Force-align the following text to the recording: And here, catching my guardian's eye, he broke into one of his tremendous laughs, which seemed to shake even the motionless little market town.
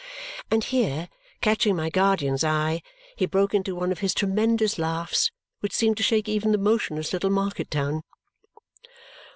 And 0.49 0.63
here, 0.63 1.09
catching 1.41 1.75
my 1.75 1.91
guardian's 1.91 2.43
eye, 2.43 2.81
he 3.17 3.27
broke 3.27 3.53
into 3.53 3.75
one 3.75 3.91
of 3.91 3.99
his 3.99 4.15
tremendous 4.15 4.79
laughs, 4.79 5.29
which 5.59 5.73
seemed 5.75 5.97
to 5.97 6.01
shake 6.01 6.27
even 6.27 6.51
the 6.51 6.57
motionless 6.57 7.13
little 7.13 7.29
market 7.29 7.69
town. 7.69 8.01